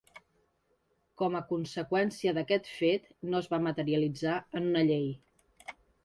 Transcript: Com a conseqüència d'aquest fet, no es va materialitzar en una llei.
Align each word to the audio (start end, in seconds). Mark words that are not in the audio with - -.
Com 1.21 1.35
a 1.39 1.41
conseqüència 1.49 2.33
d'aquest 2.37 2.69
fet, 2.77 3.05
no 3.33 3.41
es 3.45 3.49
va 3.51 3.59
materialitzar 3.65 4.39
en 4.61 4.71
una 4.71 4.83
llei. 4.89 5.05